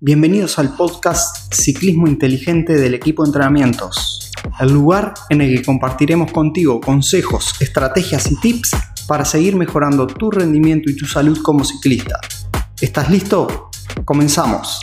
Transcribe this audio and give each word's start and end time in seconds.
Bienvenidos 0.00 0.60
al 0.60 0.76
podcast 0.76 1.52
Ciclismo 1.52 2.06
Inteligente 2.06 2.76
del 2.76 2.94
equipo 2.94 3.24
de 3.24 3.30
entrenamientos, 3.30 4.30
el 4.60 4.72
lugar 4.72 5.12
en 5.28 5.40
el 5.40 5.56
que 5.56 5.64
compartiremos 5.64 6.30
contigo 6.30 6.80
consejos, 6.80 7.52
estrategias 7.58 8.30
y 8.30 8.38
tips 8.38 8.76
para 9.08 9.24
seguir 9.24 9.56
mejorando 9.56 10.06
tu 10.06 10.30
rendimiento 10.30 10.88
y 10.88 10.94
tu 10.94 11.04
salud 11.04 11.42
como 11.42 11.64
ciclista. 11.64 12.20
¿Estás 12.80 13.10
listo? 13.10 13.70
Comenzamos. 14.04 14.80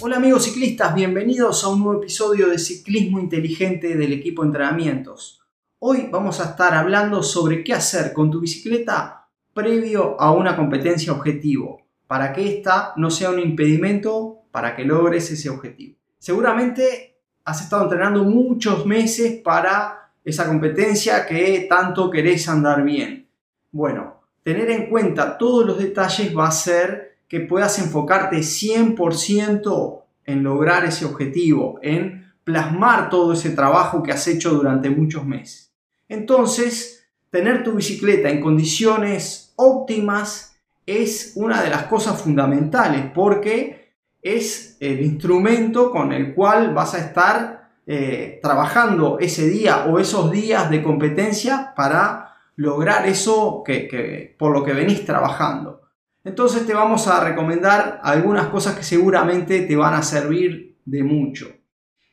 Hola 0.00 0.16
amigos 0.16 0.44
ciclistas, 0.44 0.94
bienvenidos 0.94 1.62
a 1.62 1.68
un 1.68 1.80
nuevo 1.84 2.00
episodio 2.00 2.48
de 2.48 2.58
Ciclismo 2.58 3.20
Inteligente 3.20 3.98
del 3.98 4.14
equipo 4.14 4.40
de 4.40 4.46
entrenamientos. 4.46 5.42
Hoy 5.78 6.08
vamos 6.10 6.40
a 6.40 6.44
estar 6.44 6.72
hablando 6.72 7.22
sobre 7.22 7.62
qué 7.62 7.74
hacer 7.74 8.14
con 8.14 8.30
tu 8.30 8.40
bicicleta 8.40 9.18
previo 9.52 10.18
a 10.18 10.32
una 10.32 10.56
competencia 10.56 11.12
objetivo, 11.12 11.81
para 12.12 12.30
que 12.30 12.46
ésta 12.46 12.92
no 12.96 13.10
sea 13.10 13.30
un 13.30 13.38
impedimento 13.38 14.42
para 14.50 14.76
que 14.76 14.84
logres 14.84 15.30
ese 15.30 15.48
objetivo. 15.48 15.96
Seguramente 16.18 17.16
has 17.42 17.62
estado 17.62 17.84
entrenando 17.84 18.22
muchos 18.22 18.84
meses 18.84 19.40
para 19.42 20.10
esa 20.22 20.46
competencia 20.46 21.24
que 21.24 21.66
tanto 21.70 22.10
querés 22.10 22.50
andar 22.50 22.84
bien. 22.84 23.30
Bueno, 23.70 24.20
tener 24.42 24.70
en 24.70 24.90
cuenta 24.90 25.38
todos 25.38 25.64
los 25.64 25.78
detalles 25.78 26.36
va 26.36 26.44
a 26.44 26.48
hacer 26.48 27.16
que 27.26 27.40
puedas 27.40 27.78
enfocarte 27.78 28.40
100% 28.40 30.02
en 30.26 30.42
lograr 30.42 30.84
ese 30.84 31.06
objetivo, 31.06 31.78
en 31.80 32.30
plasmar 32.44 33.08
todo 33.08 33.32
ese 33.32 33.52
trabajo 33.52 34.02
que 34.02 34.12
has 34.12 34.28
hecho 34.28 34.50
durante 34.50 34.90
muchos 34.90 35.24
meses. 35.24 35.72
Entonces, 36.10 37.08
tener 37.30 37.64
tu 37.64 37.72
bicicleta 37.72 38.28
en 38.28 38.42
condiciones 38.42 39.54
óptimas 39.56 40.51
es 40.86 41.32
una 41.36 41.62
de 41.62 41.70
las 41.70 41.84
cosas 41.84 42.20
fundamentales 42.20 43.10
porque 43.14 43.94
es 44.20 44.76
el 44.80 45.00
instrumento 45.00 45.90
con 45.90 46.12
el 46.12 46.34
cual 46.34 46.74
vas 46.74 46.94
a 46.94 46.98
estar 46.98 47.70
eh, 47.86 48.38
trabajando 48.42 49.18
ese 49.18 49.48
día 49.48 49.86
o 49.86 49.98
esos 49.98 50.30
días 50.30 50.70
de 50.70 50.82
competencia 50.82 51.72
para 51.74 52.36
lograr 52.56 53.06
eso 53.06 53.62
que, 53.64 54.34
por 54.38 54.52
lo 54.52 54.64
que 54.64 54.72
venís 54.72 55.04
trabajando. 55.04 55.80
Entonces 56.24 56.64
te 56.64 56.74
vamos 56.74 57.08
a 57.08 57.24
recomendar 57.24 58.00
algunas 58.02 58.46
cosas 58.46 58.76
que 58.76 58.84
seguramente 58.84 59.62
te 59.62 59.74
van 59.74 59.94
a 59.94 60.02
servir 60.02 60.76
de 60.84 61.02
mucho. 61.02 61.50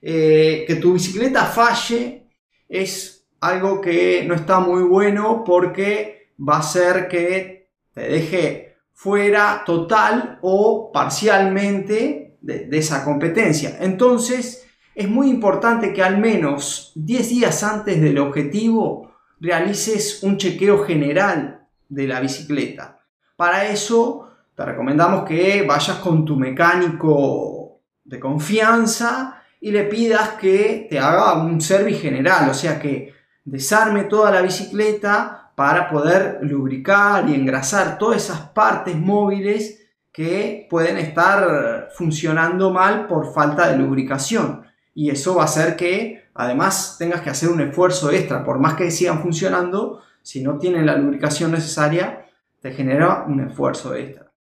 Eh, 0.01 0.63
que 0.65 0.75
tu 0.75 0.93
bicicleta 0.93 1.45
falle 1.45 2.27
es 2.67 3.27
algo 3.41 3.79
que 3.81 4.23
no 4.25 4.33
está 4.33 4.59
muy 4.59 4.83
bueno 4.83 5.43
porque 5.43 6.33
va 6.39 6.57
a 6.57 6.63
ser 6.63 7.07
que 7.07 7.58
te 7.99 8.09
deje 8.09 8.77
fuera 8.93 9.63
total 9.65 10.39
o 10.41 10.91
parcialmente 10.91 12.37
de, 12.41 12.69
esa 12.71 13.03
competencia. 13.03 13.77
Entonces 13.81 14.65
es 14.95 15.07
muy 15.07 15.29
importante 15.29 15.93
que 15.93 16.03
al 16.03 16.17
menos 16.17 16.91
10 16.95 17.29
días 17.29 17.63
antes 17.63 18.01
del 18.01 18.17
objetivo 18.19 19.11
realices 19.39 20.23
un 20.23 20.37
chequeo 20.37 20.83
general 20.83 21.67
de 21.87 22.07
la 22.07 22.19
bicicleta 22.19 22.99
para 23.39 23.67
eso 23.67 24.27
te 24.53 24.65
recomendamos 24.65 25.23
que 25.23 25.65
vayas 25.65 25.99
con 25.99 26.25
tu 26.25 26.35
mecánico 26.35 27.79
de 28.03 28.19
confianza 28.19 29.41
y 29.61 29.71
le 29.71 29.85
pidas 29.85 30.31
que 30.31 30.87
te 30.89 30.99
haga 30.99 31.41
un 31.41 31.61
service 31.61 32.01
general, 32.01 32.49
o 32.49 32.53
sea 32.53 32.77
que 32.77 33.13
desarme 33.45 34.03
toda 34.03 34.29
la 34.31 34.41
bicicleta 34.41 35.38
para 35.59 35.89
poder 35.89 36.39
lubricar 36.43 37.29
y 37.29 37.35
engrasar 37.35 37.97
todas 37.97 38.23
esas 38.23 38.39
partes 38.51 38.95
móviles 38.95 39.89
que 40.09 40.65
pueden 40.69 40.97
estar 40.97 41.89
funcionando 41.93 42.71
mal 42.71 43.07
por 43.07 43.33
falta 43.33 43.67
de 43.67 43.77
lubricación. 43.77 44.63
Y 44.95 45.09
eso 45.09 45.35
va 45.35 45.41
a 45.41 45.45
hacer 45.45 45.75
que 45.75 46.29
además 46.33 46.95
tengas 46.97 47.19
que 47.19 47.29
hacer 47.29 47.49
un 47.49 47.59
esfuerzo 47.59 48.09
extra, 48.09 48.41
por 48.45 48.57
más 48.57 48.75
que 48.75 48.89
sigan 48.89 49.21
funcionando, 49.21 50.01
si 50.21 50.41
no 50.41 50.57
tienen 50.57 50.85
la 50.85 50.95
lubricación 50.95 51.51
necesaria, 51.51 52.25
te 52.61 52.71
genera 52.71 53.25
un 53.27 53.41
esfuerzo 53.41 53.93
extra. 53.95 54.31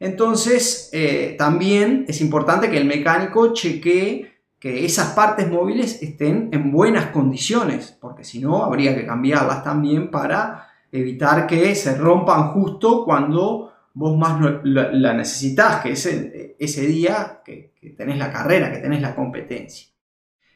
Entonces, 0.00 0.88
eh, 0.94 1.34
también 1.36 2.06
es 2.08 2.22
importante 2.22 2.70
que 2.70 2.78
el 2.78 2.86
mecánico 2.86 3.52
chequee 3.52 4.31
que 4.62 4.84
esas 4.84 5.08
partes 5.08 5.50
móviles 5.50 6.00
estén 6.04 6.48
en 6.52 6.70
buenas 6.70 7.06
condiciones, 7.06 7.98
porque 8.00 8.22
si 8.22 8.38
no, 8.38 8.62
habría 8.62 8.94
que 8.94 9.04
cambiarlas 9.04 9.64
también 9.64 10.08
para 10.08 10.68
evitar 10.92 11.48
que 11.48 11.74
se 11.74 11.96
rompan 11.96 12.50
justo 12.52 13.04
cuando 13.04 13.72
vos 13.92 14.16
más 14.16 14.62
la 14.62 15.14
necesitas, 15.14 15.82
que 15.82 15.90
es 15.90 16.06
ese 16.06 16.86
día 16.86 17.40
que, 17.44 17.72
tenés 17.96 18.18
la 18.18 18.30
carrera, 18.30 18.70
que 18.70 18.78
tenés 18.78 19.02
la 19.02 19.16
competencia. 19.16 19.88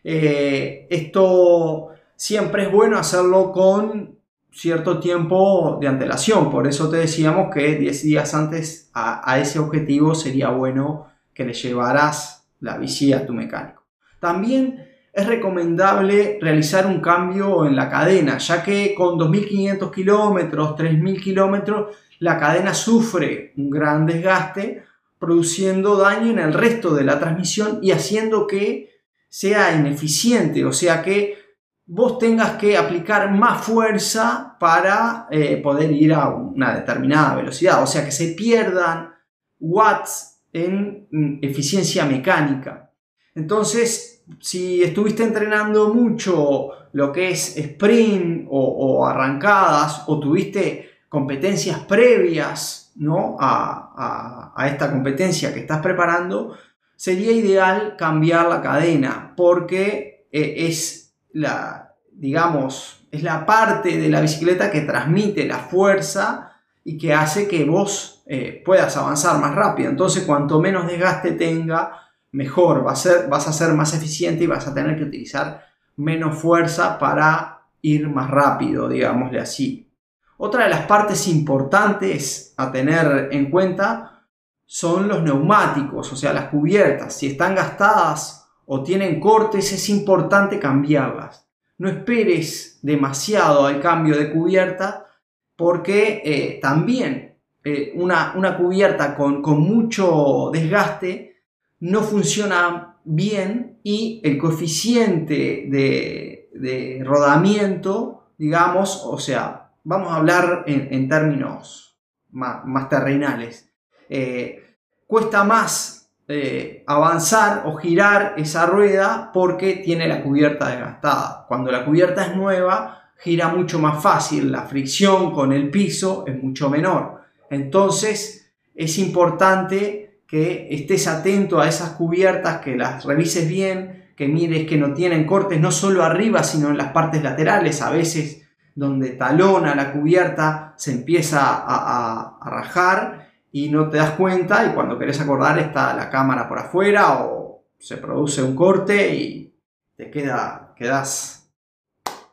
Eh, 0.04 0.86
esto 0.88 1.88
siempre 2.14 2.66
es 2.66 2.70
bueno 2.70 2.98
hacerlo 2.98 3.50
con 3.50 4.20
cierto 4.52 5.00
tiempo 5.00 5.78
de 5.80 5.88
antelación. 5.88 6.52
Por 6.52 6.68
eso 6.68 6.88
te 6.88 6.98
decíamos 6.98 7.52
que 7.52 7.74
10 7.74 8.04
días 8.04 8.34
antes 8.34 8.88
a, 8.94 9.36
ese 9.40 9.58
objetivo 9.58 10.14
sería 10.14 10.50
bueno 10.50 11.08
que 11.34 11.44
le 11.44 11.54
llevaras 11.54 12.46
la 12.60 12.78
bici 12.78 13.12
a 13.12 13.26
tu 13.26 13.32
mecánico. 13.32 13.85
También 14.20 14.86
es 15.12 15.26
recomendable 15.26 16.38
realizar 16.40 16.86
un 16.86 17.00
cambio 17.00 17.66
en 17.66 17.74
la 17.74 17.88
cadena, 17.88 18.38
ya 18.38 18.62
que 18.62 18.94
con 18.94 19.18
2.500 19.18 19.90
kilómetros, 19.90 20.76
3.000 20.76 21.22
kilómetros, 21.22 21.96
la 22.18 22.38
cadena 22.38 22.74
sufre 22.74 23.52
un 23.56 23.70
gran 23.70 24.06
desgaste, 24.06 24.84
produciendo 25.18 25.96
daño 25.96 26.30
en 26.30 26.38
el 26.38 26.52
resto 26.52 26.94
de 26.94 27.04
la 27.04 27.18
transmisión 27.18 27.78
y 27.82 27.92
haciendo 27.92 28.46
que 28.46 28.90
sea 29.28 29.74
ineficiente, 29.74 30.64
o 30.64 30.72
sea 30.72 31.02
que 31.02 31.46
vos 31.86 32.18
tengas 32.18 32.52
que 32.52 32.76
aplicar 32.76 33.32
más 33.32 33.64
fuerza 33.64 34.56
para 34.58 35.28
eh, 35.30 35.56
poder 35.58 35.92
ir 35.92 36.12
a 36.12 36.28
una 36.28 36.74
determinada 36.74 37.36
velocidad. 37.36 37.82
O 37.82 37.86
sea, 37.86 38.04
que 38.04 38.10
se 38.10 38.34
pierdan 38.34 39.14
watts 39.60 40.40
en 40.52 41.06
mm, 41.10 41.38
eficiencia 41.42 42.04
mecánica. 42.04 42.90
Entonces, 43.36 44.24
si 44.40 44.82
estuviste 44.82 45.22
entrenando 45.22 45.94
mucho 45.94 46.70
lo 46.92 47.12
que 47.12 47.30
es 47.30 47.56
sprint 47.56 48.48
o, 48.50 49.06
arrancadas 49.06 50.04
o 50.08 50.18
tuviste 50.18 50.90
competencias 51.08 51.78
previas 51.80 52.92
a 53.38 54.66
esta 54.66 54.90
competencia 54.90 55.54
que 55.54 55.60
estás 55.60 55.80
preparando, 55.80 56.56
sería 56.96 57.30
ideal 57.30 57.94
cambiar 57.96 58.48
la 58.48 58.62
cadena 58.62 59.34
porque 59.36 60.26
eh, 60.32 60.66
es 60.66 61.14
la, 61.32 61.94
digamos, 62.12 63.06
es 63.10 63.22
la 63.22 63.44
parte 63.44 63.98
de 63.98 64.08
la 64.08 64.22
bicicleta 64.22 64.70
que 64.70 64.80
transmite 64.80 65.46
la 65.46 65.58
fuerza 65.58 66.52
y 66.82 66.96
que 66.96 67.12
hace 67.12 67.46
que 67.46 67.64
vos 67.64 68.22
eh, 68.26 68.62
puedas 68.64 68.96
avanzar 68.96 69.38
más 69.40 69.54
rápido. 69.54 69.90
Entonces, 69.90 70.24
cuanto 70.24 70.60
menos 70.60 70.86
desgaste 70.86 71.32
tenga, 71.32 72.05
mejor. 72.36 72.86
Va 72.86 72.92
a 72.92 72.96
ser, 72.96 73.28
vas 73.28 73.48
a 73.48 73.52
ser 73.52 73.72
más 73.74 73.94
eficiente 73.94 74.44
y 74.44 74.46
vas 74.46 74.68
a 74.68 74.74
tener 74.74 74.96
que 74.96 75.04
utilizar 75.04 75.64
menos 75.96 76.38
fuerza 76.38 76.98
para 76.98 77.62
ir 77.82 78.08
más 78.08 78.30
rápido, 78.30 78.88
digámosle 78.88 79.40
así. 79.40 79.90
Otra 80.38 80.64
de 80.64 80.70
las 80.70 80.86
partes 80.86 81.26
importantes 81.28 82.52
a 82.56 82.70
tener 82.70 83.28
en 83.32 83.50
cuenta 83.50 84.24
son 84.66 85.08
los 85.08 85.22
neumáticos, 85.22 86.12
o 86.12 86.16
sea, 86.16 86.32
las 86.32 86.48
cubiertas. 86.48 87.14
Si 87.14 87.28
están 87.28 87.54
gastadas 87.54 88.48
o 88.66 88.82
tienen 88.82 89.18
cortes, 89.18 89.72
es 89.72 89.88
importante 89.88 90.58
cambiarlas. 90.58 91.48
No 91.78 91.88
esperes 91.88 92.80
demasiado 92.82 93.66
al 93.66 93.80
cambio 93.80 94.16
de 94.16 94.32
cubierta 94.32 95.06
porque 95.56 96.22
eh, 96.24 96.58
también 96.60 97.36
eh, 97.64 97.92
una, 97.96 98.56
cubierta 98.58 99.16
con, 99.16 99.40
mucho 99.60 100.50
desgaste 100.52 101.35
no 101.80 102.02
funciona 102.02 102.96
bien 103.04 103.78
y 103.82 104.20
el 104.24 104.38
coeficiente 104.38 105.66
de, 105.68 107.02
rodamiento, 107.04 108.30
digamos, 108.38 109.02
o 109.04 109.18
sea, 109.18 109.70
vamos 109.84 110.10
a 110.10 110.16
hablar 110.16 110.64
en, 110.66 111.08
términos 111.08 111.98
más, 112.30 112.88
terrenales. 112.88 113.70
Eh, 114.08 114.76
cuesta 115.06 115.44
más 115.44 116.10
eh, 116.28 116.82
avanzar 116.86 117.64
o 117.66 117.76
girar 117.76 118.34
esa 118.36 118.66
rueda 118.66 119.30
porque 119.32 119.76
tiene 119.76 120.08
la 120.08 120.22
cubierta 120.22 120.68
desgastada. 120.68 121.44
Cuando 121.46 121.70
la 121.70 121.84
cubierta 121.84 122.26
es 122.26 122.36
nueva, 122.36 123.12
gira 123.18 123.48
mucho 123.48 123.78
más 123.78 124.02
fácil, 124.02 124.50
la 124.50 124.62
fricción 124.62 125.32
con 125.32 125.52
el 125.52 125.70
piso 125.70 126.24
es 126.26 126.42
mucho 126.42 126.68
menor. 126.68 127.20
Entonces 127.50 128.52
es 128.74 128.98
importante 128.98 130.15
que 130.26 130.68
estés 130.70 131.06
atento 131.06 131.60
a 131.60 131.68
esas 131.68 131.90
cubiertas, 131.90 132.58
que 132.60 132.76
las 132.76 133.04
revises 133.04 133.48
bien, 133.48 134.12
que 134.16 134.28
mires 134.28 134.66
que 134.66 134.76
no 134.76 134.94
tienen 134.94 135.26
cortes 135.26 135.60
no 135.60 135.70
solo 135.70 136.02
arriba, 136.02 136.42
sino 136.42 136.70
en 136.70 136.78
las 136.78 136.92
partes 136.92 137.22
laterales. 137.22 137.82
A 137.82 137.90
veces 137.90 138.42
donde 138.74 139.10
talona 139.10 139.74
la 139.74 139.92
cubierta 139.92 140.74
se 140.76 140.92
empieza 140.92 141.40
a 141.66 142.50
rajar 142.50 143.26
y 143.52 143.70
no 143.70 143.88
te 143.88 143.96
das 143.96 144.10
cuenta 144.10 144.66
y 144.66 144.74
cuando 144.74 144.98
querés 144.98 145.18
acordar 145.18 145.58
está 145.58 145.94
la 145.94 146.10
cámara 146.10 146.46
por 146.46 146.58
afuera 146.58 147.24
o 147.24 147.64
se 147.78 147.96
produce 147.96 148.42
un 148.42 148.54
corte 148.54 149.14
y 149.14 149.54
te 149.96 150.10
queda, 150.10 150.74
quedas 150.76 151.50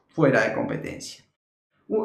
fuera 0.10 0.42
de 0.42 0.54
competencia. 0.54 1.24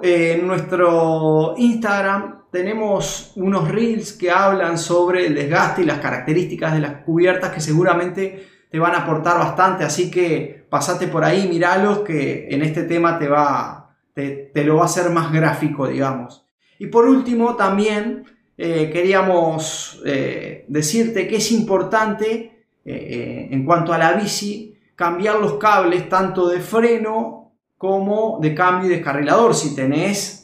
En 0.03 0.47
nuestro 0.47 1.55
Instagram 1.57 2.38
tenemos 2.51 3.33
unos 3.37 3.69
reels 3.69 4.13
que 4.13 4.31
hablan 4.31 4.79
sobre 4.79 5.27
el 5.27 5.35
desgaste 5.35 5.83
y 5.83 5.85
las 5.85 5.99
características 5.99 6.73
de 6.75 6.81
las 6.81 7.03
cubiertas 7.05 7.53
que 7.53 7.61
seguramente 7.61 8.47
te 8.71 8.79
van 8.79 8.95
a 8.95 8.99
aportar 8.99 9.39
bastante, 9.39 9.85
así 9.85 10.11
que 10.11 10.67
pasate 10.69 11.09
por 11.09 11.25
ahí, 11.25 11.49
miralos 11.49 12.01
que 12.01 12.49
en 12.51 12.63
este 12.63 12.85
tema 12.85 13.19
te 13.19 13.29
va, 13.29 13.97
te, 14.15 14.51
lo 14.65 14.77
va 14.77 14.83
a 14.83 14.87
hacer 14.87 15.11
más 15.11 15.33
gráfico, 15.33 15.89
digamos. 15.89 16.45
Y 16.79 16.87
por 16.87 17.07
último, 17.07 17.57
también 17.57 18.25
eh, 18.57 18.91
queríamos 18.93 20.03
eh, 20.05 20.65
decirte 20.69 21.27
que 21.27 21.37
es 21.37 21.51
importante 21.53 22.67
eh, 22.85 23.49
en 23.51 23.65
cuanto 23.65 23.93
a 23.93 23.99
la 23.99 24.13
bici 24.13 24.75
cambiar 24.95 25.39
los 25.39 25.55
cables 25.55 26.09
tanto 26.09 26.49
de 26.49 26.61
freno 26.61 27.53
como 27.77 28.39
de 28.41 28.55
cambio 28.55 28.91
y 28.91 28.95
descarrilador 28.95 29.55
si 29.55 29.75
tenés 29.75 30.43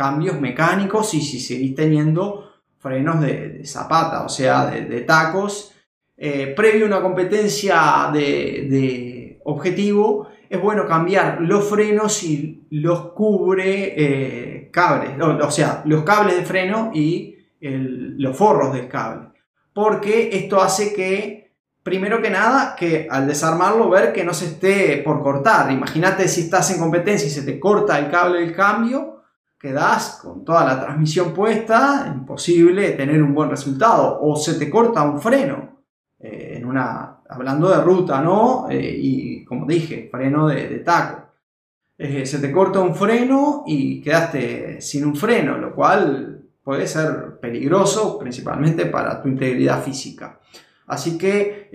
cambios 0.00 0.40
mecánicos 0.40 1.12
y 1.12 1.20
si 1.20 1.38
seguís 1.38 1.74
teniendo 1.74 2.52
frenos 2.78 3.20
de, 3.20 3.60
zapata, 3.66 4.24
o 4.24 4.30
sea, 4.30 4.70
de 4.70 5.00
tacos 5.02 5.74
eh, 6.16 6.54
previo 6.56 6.84
a 6.84 6.88
una 6.88 7.02
competencia 7.02 8.10
de, 8.10 9.38
objetivo, 9.44 10.28
es 10.48 10.58
bueno 10.58 10.86
cambiar 10.86 11.42
los 11.42 11.68
frenos 11.68 12.22
y 12.22 12.66
los 12.70 13.12
cubre 13.12 13.94
eh, 13.96 14.70
cables, 14.70 15.12
o, 15.20 15.50
sea, 15.50 15.82
los 15.84 16.02
cables 16.02 16.36
de 16.36 16.44
freno 16.44 16.92
y 16.94 17.36
los 17.60 18.34
forros 18.36 18.72
del 18.72 18.88
cable. 18.88 19.28
Porque 19.74 20.30
esto 20.32 20.62
hace 20.62 20.94
que, 20.94 21.52
primero 21.82 22.22
que 22.22 22.30
nada, 22.30 22.74
que 22.74 23.06
al 23.10 23.26
desarmarlo 23.26 23.90
ver 23.90 24.14
que 24.14 24.24
no 24.24 24.32
se 24.32 24.46
esté 24.46 25.02
por 25.04 25.22
cortar. 25.22 25.70
Imagínate 25.70 26.26
si 26.26 26.42
estás 26.42 26.70
en 26.70 26.80
competencia 26.80 27.26
y 27.26 27.30
se 27.30 27.42
te 27.42 27.60
corta 27.60 27.98
el 27.98 28.10
cable 28.10 28.40
del 28.40 28.54
cambio, 28.54 29.19
quedas 29.60 30.20
con 30.22 30.42
toda 30.42 30.64
la 30.64 30.80
transmisión 30.80 31.34
puesta, 31.34 32.10
imposible 32.12 32.92
tener 32.92 33.22
un 33.22 33.34
buen 33.34 33.50
resultado. 33.50 34.18
O 34.22 34.34
se 34.34 34.54
te 34.54 34.70
corta 34.70 35.02
un 35.02 35.20
freno 35.20 35.82
eh, 36.18 36.54
en 36.56 36.64
una, 36.64 37.18
hablando 37.28 37.68
de 37.68 37.82
ruta, 37.82 38.22
¿no? 38.22 38.68
Eh, 38.70 38.96
y 38.98 39.44
como 39.44 39.66
dije, 39.66 40.08
freno 40.10 40.48
de, 40.48 40.78
taco. 40.78 41.28
Eh, 41.98 42.24
se 42.24 42.38
te 42.38 42.50
corta 42.50 42.80
un 42.80 42.94
freno 42.94 43.64
y 43.66 44.00
quedaste 44.00 44.80
sin 44.80 45.04
un 45.04 45.14
freno, 45.14 45.58
lo 45.58 45.74
cual 45.74 46.42
puede 46.64 46.86
ser 46.86 47.38
peligroso, 47.38 48.18
principalmente 48.18 48.86
para 48.86 49.20
tu 49.20 49.28
integridad 49.28 49.82
física. 49.82 50.40
Así 50.90 51.16
que 51.16 51.70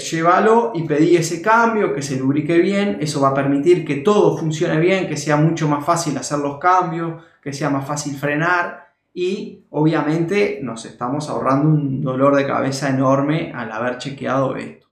llévalo 0.00 0.72
y 0.74 0.82
pedí 0.84 1.16
ese 1.16 1.42
cambio, 1.42 1.92
que 1.92 2.02
se 2.02 2.16
lubrique 2.16 2.58
bien, 2.58 2.98
eso 3.00 3.20
va 3.20 3.28
a 3.28 3.34
permitir 3.34 3.84
que 3.84 3.96
todo 3.96 4.36
funcione 4.36 4.80
bien, 4.80 5.06
que 5.06 5.16
sea 5.16 5.36
mucho 5.36 5.68
más 5.68 5.84
fácil 5.84 6.16
hacer 6.16 6.38
los 6.38 6.58
cambios, 6.58 7.22
que 7.42 7.52
sea 7.52 7.68
más 7.68 7.86
fácil 7.86 8.16
frenar 8.16 8.84
y 9.16 9.64
obviamente 9.70 10.58
nos 10.60 10.84
estamos 10.86 11.30
ahorrando 11.30 11.68
un 11.68 12.02
dolor 12.02 12.34
de 12.34 12.46
cabeza 12.46 12.90
enorme 12.90 13.52
al 13.54 13.70
haber 13.70 13.98
chequeado 13.98 14.56
esto. 14.56 14.88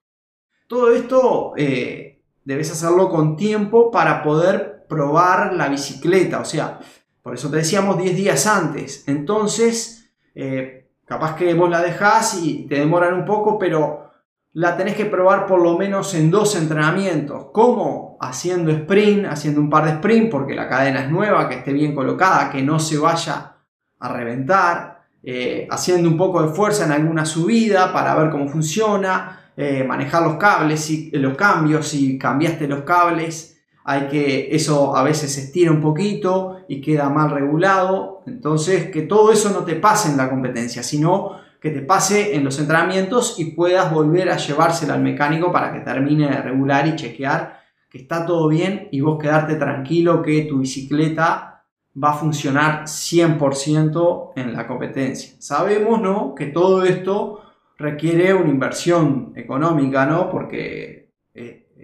Todo 0.69 0.94
esto 0.94 1.52
eh, 1.56 2.22
debes 2.44 2.70
hacerlo 2.70 3.10
con 3.10 3.36
tiempo 3.36 3.90
para 3.90 4.22
poder 4.22 4.86
probar 4.88 5.54
la 5.54 5.69
bicicleta, 5.69 6.38
o 6.38 6.44
sea, 6.44 6.78
por 7.20 7.34
eso 7.34 7.50
te 7.50 7.56
decíamos 7.56 7.98
10 7.98 8.16
días 8.16 8.46
antes. 8.46 9.04
Entonces, 9.08 10.12
eh, 10.34 10.81
capaz 11.12 11.36
que 11.36 11.52
vos 11.52 11.68
la 11.68 11.82
dejás 11.82 12.40
y 12.42 12.66
te 12.66 12.76
demoran 12.76 13.12
un 13.12 13.26
poco, 13.26 13.58
pero 13.58 14.10
la 14.54 14.78
tenés 14.78 14.96
que 14.96 15.04
probar 15.04 15.46
por 15.46 15.60
lo 15.62 15.76
menos 15.76 16.14
en 16.14 16.30
dos 16.30 16.56
entrenamientos. 16.56 17.48
¿Cómo? 17.52 18.16
Haciendo 18.18 18.70
sprint, 18.70 19.26
haciendo 19.26 19.60
un 19.60 19.68
par 19.68 19.84
de 19.84 19.90
sprint, 19.92 20.30
porque 20.30 20.54
la 20.54 20.68
cadena 20.70 21.02
es 21.02 21.10
nueva, 21.10 21.50
que 21.50 21.56
esté 21.56 21.74
bien 21.74 21.94
colocada, 21.94 22.50
que 22.50 22.62
no 22.62 22.78
se 22.78 22.96
vaya 22.96 23.56
a 23.98 24.08
reventar, 24.08 25.02
eh, 25.22 25.68
haciendo 25.70 26.08
un 26.08 26.16
poco 26.16 26.42
de 26.42 26.54
fuerza 26.54 26.86
en 26.86 26.92
alguna 26.92 27.26
subida 27.26 27.92
para 27.92 28.14
ver 28.14 28.30
cómo 28.30 28.48
funciona, 28.48 29.52
eh, 29.54 29.84
manejar 29.84 30.22
los 30.22 30.36
cables, 30.36 30.88
y, 30.88 31.10
los 31.12 31.36
cambios, 31.36 31.88
si 31.88 32.18
cambiaste 32.18 32.66
los 32.68 32.84
cables, 32.84 33.61
hay 33.84 34.08
que, 34.08 34.55
eso 34.55 34.96
a 34.96 35.02
veces 35.02 35.32
se 35.32 35.43
estira 35.43 35.70
un 35.70 35.81
poquito 35.81 36.61
y 36.69 36.81
queda 36.81 37.08
mal 37.08 37.31
regulado, 37.31 38.23
entonces 38.26 38.90
que 38.90 39.02
todo 39.02 39.32
eso 39.32 39.50
no 39.50 39.64
te 39.64 39.75
pase 39.75 40.11
en 40.11 40.17
la 40.17 40.31
competencia, 40.31 40.82
sino 40.82 41.37
que 41.61 41.70
te 41.70 41.82
pase 41.82 42.34
en 42.34 42.44
los 42.44 42.58
entrenamientos 42.58 43.38
y 43.38 43.52
puedas 43.52 43.93
volver 43.93 44.31
a 44.31 44.37
llevársela 44.37 44.94
al 44.94 45.02
mecánico 45.02 45.52
para 45.52 45.73
que 45.73 45.81
termine 45.81 46.29
de 46.29 46.43
regular 46.43 46.87
y 46.87 46.96
chequear 46.96 47.61
que 47.88 47.99
está 47.99 48.25
todo 48.25 48.49
bien 48.49 48.88
y 48.90 49.02
vos 49.02 49.19
quedarte 49.20 49.56
tranquilo 49.56 50.23
que 50.23 50.43
tu 50.43 50.61
bicicleta 50.61 51.64
va 52.02 52.12
a 52.12 52.14
funcionar 52.14 52.84
100% 52.84 54.32
en 54.34 54.55
la 54.55 54.67
competencia. 54.67 55.34
Sabemos 55.38 56.00
¿no? 56.00 56.34
que 56.34 56.46
todo 56.46 56.84
esto 56.84 57.43
requiere 57.76 58.32
una 58.32 58.49
inversión 58.49 59.34
económica, 59.37 60.06
¿no? 60.06 60.31
porque 60.31 61.01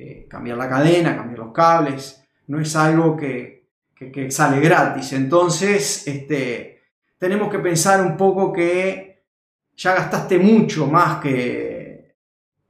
eh, 0.01 0.29
cambiar 0.31 0.57
la 0.57 0.69
cadena, 0.69 1.17
cambiar 1.17 1.41
los 1.41 1.53
cables, 1.53 2.25
no 2.47 2.61
es 2.61 2.77
algo 2.77 3.17
que, 3.17 3.67
sale 4.31 4.61
gratis. 4.61 5.13
Entonces, 5.13 6.07
este, 6.07 6.83
tenemos 7.19 7.51
que 7.51 7.59
pensar 7.59 8.01
un 8.01 8.17
poco 8.17 8.53
que 8.53 9.25
ya 9.77 9.97
gastaste 9.97 10.39
mucho 10.39 10.87
más 10.87 11.21
que, 11.21 12.15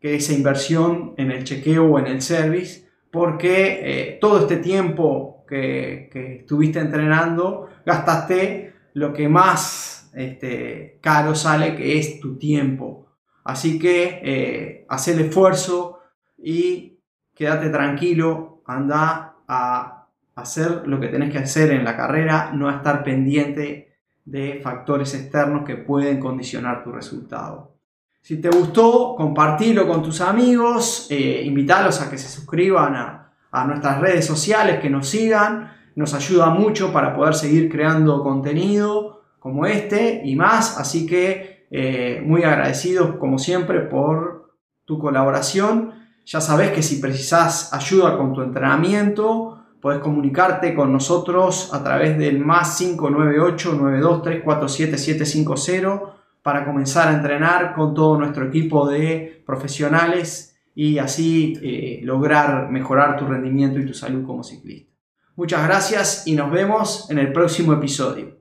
que 0.00 0.14
esa 0.14 0.32
inversión 0.32 1.12
en 1.18 1.30
el 1.30 1.44
chequeo 1.44 1.84
o 1.84 1.98
en 1.98 2.06
el 2.06 2.22
service, 2.22 2.88
porque 3.12 3.80
eh, 3.82 4.18
todo 4.18 4.40
este 4.40 4.56
tiempo 4.56 5.44
que, 5.46 6.08
estuviste 6.40 6.78
entrenando, 6.78 7.68
gastaste 7.84 8.72
lo 8.94 9.12
que 9.12 9.28
más 9.28 10.10
este, 10.14 10.98
caro 11.02 11.34
sale, 11.34 11.76
que 11.76 11.98
es 11.98 12.20
tu 12.20 12.38
tiempo. 12.38 13.06
Así 13.44 13.78
que 13.78 14.22
eh, 14.24 14.86
haz 14.88 15.08
el 15.08 15.20
esfuerzo 15.20 15.98
y 16.38 16.97
quédate 17.38 17.70
tranquilo, 17.70 18.62
anda 18.66 19.36
a 19.46 20.08
hacer 20.34 20.82
lo 20.86 20.98
que 20.98 21.06
tenés 21.06 21.30
que 21.30 21.38
hacer 21.38 21.70
en 21.70 21.84
la 21.84 21.96
carrera, 21.96 22.50
no 22.52 22.68
a 22.68 22.76
estar 22.76 23.04
pendiente 23.04 23.94
de 24.24 24.60
factores 24.60 25.14
externos 25.14 25.64
que 25.64 25.76
pueden 25.76 26.18
condicionar 26.18 26.82
tu 26.82 26.90
resultado. 26.90 27.76
Si 28.20 28.40
te 28.40 28.50
gustó, 28.50 29.14
compartilo 29.16 29.86
con 29.86 30.02
tus 30.02 30.20
amigos, 30.20 31.06
eh, 31.10 31.48
a 31.48 32.10
que 32.10 32.18
se 32.18 32.28
suscriban 32.28 32.96
a, 32.96 33.32
a 33.52 33.64
nuestras 33.64 34.00
redes 34.00 34.26
sociales, 34.26 34.80
que 34.80 34.90
nos 34.90 35.08
sigan, 35.08 35.72
nos 35.94 36.14
ayuda 36.14 36.50
mucho 36.50 36.92
para 36.92 37.14
poder 37.14 37.34
seguir 37.34 37.70
creando 37.70 38.20
contenido 38.24 39.22
como 39.38 39.64
este 39.64 40.22
y 40.24 40.34
más, 40.34 40.76
así 40.76 41.06
que 41.06 41.66
eh, 41.70 42.20
muy 42.26 42.42
agradecidos 42.42 43.16
como 43.16 43.38
siempre 43.38 43.80
por 43.80 44.54
tu 44.84 44.98
colaboración. 44.98 45.97
Ya 46.30 46.42
sabes 46.42 46.72
que 46.72 46.82
si 46.82 46.96
precisas 46.96 47.72
ayuda 47.72 48.18
con 48.18 48.34
tu 48.34 48.42
entrenamiento, 48.42 49.64
puedes 49.80 50.02
comunicarte 50.02 50.74
con 50.74 50.92
nosotros 50.92 51.70
a 51.72 51.82
través 51.82 52.18
del 52.18 52.38
más 52.38 52.76
598 52.76 53.72
92347 53.72 54.98
750 54.98 56.14
para 56.42 56.66
comenzar 56.66 57.08
a 57.08 57.14
entrenar 57.14 57.74
con 57.74 57.94
todo 57.94 58.18
nuestro 58.18 58.44
equipo 58.44 58.86
de 58.86 59.42
profesionales 59.46 60.60
y 60.74 60.98
así 60.98 61.58
eh, 61.62 62.00
lograr 62.02 62.68
mejorar 62.70 63.16
tu 63.16 63.24
rendimiento 63.24 63.78
y 63.80 63.86
tu 63.86 63.94
salud 63.94 64.26
como 64.26 64.44
ciclista. 64.44 64.92
Muchas 65.34 65.66
gracias 65.66 66.26
y 66.26 66.34
nos 66.34 66.50
vemos 66.50 67.10
en 67.10 67.20
el 67.20 67.32
próximo 67.32 67.72
episodio. 67.72 68.36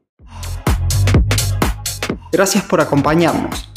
Gracias 2.34 2.66
por 2.66 2.82
acompañarnos. 2.82 3.77